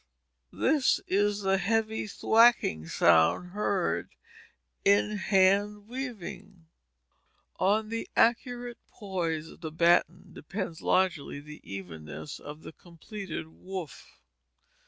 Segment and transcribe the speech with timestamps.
[0.55, 4.09] This is the heavy thwacking sound heard
[4.83, 6.65] in hand weaving.
[7.59, 14.07] On the accurate poise of the batten depends largely the evenness of the completed woof.